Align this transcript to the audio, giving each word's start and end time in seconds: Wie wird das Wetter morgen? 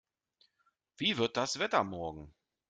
Wie 0.97 1.19
wird 1.19 1.37
das 1.37 1.59
Wetter 1.59 1.83
morgen? 1.83 2.33